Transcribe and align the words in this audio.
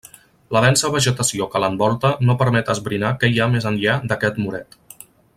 La 0.55 0.61
densa 0.63 0.89
vegetació 0.95 1.47
que 1.55 1.61
l'envolta 1.63 2.11
no 2.29 2.37
permet 2.39 2.73
esbrinar 2.77 3.11
què 3.25 3.31
hi 3.35 3.41
ha 3.45 3.49
més 3.57 3.69
enllà 3.73 3.99
d'aquest 4.13 4.41
muret. 4.47 4.79